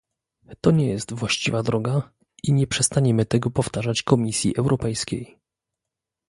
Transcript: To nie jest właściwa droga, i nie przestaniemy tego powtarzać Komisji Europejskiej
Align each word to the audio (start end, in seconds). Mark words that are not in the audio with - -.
To 0.61 0.71
nie 0.71 0.87
jest 0.87 1.13
właściwa 1.13 1.63
droga, 1.63 2.09
i 2.43 2.53
nie 2.53 2.67
przestaniemy 2.67 3.25
tego 3.25 3.49
powtarzać 3.51 4.03
Komisji 4.03 4.53
Europejskiej 4.57 5.37